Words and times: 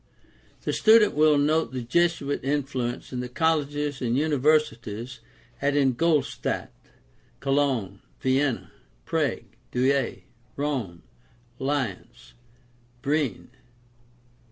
The 0.63 0.73
student 0.73 1.13
will 1.13 1.37
note 1.37 1.73
the 1.73 1.83
Jesuit 1.83 2.43
influence 2.43 3.13
in 3.13 3.19
the 3.19 3.29
colleges 3.29 4.01
and 4.01 4.17
universities 4.17 5.19
at 5.61 5.75
Ingoldstadt, 5.75 6.71
Cologne, 7.39 8.01
Vienna, 8.19 8.71
Prague, 9.05 9.43
Douay, 9.69 10.23
Rome, 10.55 11.03
Lyons, 11.59 12.33
Briinn. 13.03 13.49